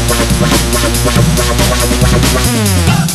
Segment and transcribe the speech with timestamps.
[1.03, 3.10] Bye.